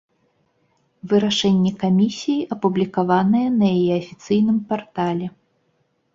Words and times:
Вырашэнне 1.11 1.71
камісіі 1.83 2.47
апублікаванае 2.57 3.43
на 3.59 3.67
яе 3.77 3.93
афіцыйным 4.01 4.59
партале. 4.73 5.25